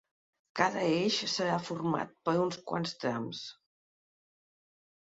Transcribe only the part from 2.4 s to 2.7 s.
uns